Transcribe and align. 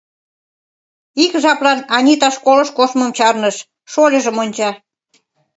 Ик 1.23 1.33
жаплан 1.43 1.79
Анита 1.97 2.29
школыш 2.35 2.69
коштмым 2.77 3.11
чарныш, 3.17 3.55
шольыжым 3.91 4.35
онча. 4.43 4.69